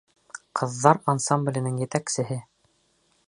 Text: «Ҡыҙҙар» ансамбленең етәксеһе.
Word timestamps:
«Ҡыҙҙар» 0.59 0.99
ансамбленең 1.13 1.77
етәксеһе. 1.83 2.43